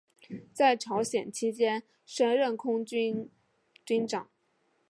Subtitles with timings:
[0.51, 3.29] 在朝鲜期间升任空四军
[3.85, 4.27] 军长。